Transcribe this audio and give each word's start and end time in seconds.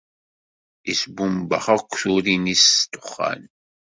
Isbumbex 0.91 1.65
akk 1.75 1.89
turin-is 2.01 2.63
s 2.75 2.77
ddexxan. 2.87 3.41